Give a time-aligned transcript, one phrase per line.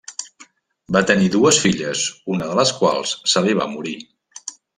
[0.95, 2.01] Va tenir dues filles,
[2.37, 3.95] una de les quals se li va morir.